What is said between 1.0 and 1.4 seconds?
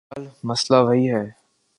ہے۔